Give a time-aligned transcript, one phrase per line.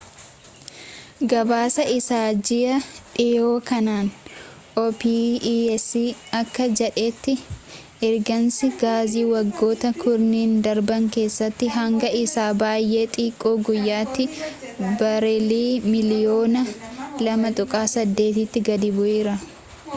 [1.31, 2.77] gabaasa isaa ji'aa
[3.17, 4.07] dhihoo kanaan
[4.83, 5.43] opec
[6.39, 7.35] akka jedhetti
[8.09, 14.27] ergiinsi gaazii waggoota kurnan darban keessatti hanga isa baay'ee xiqqoo guyyaatti
[15.03, 16.65] bareelii miliyyoona
[17.45, 19.37] 2.8 tti gadi bu'eera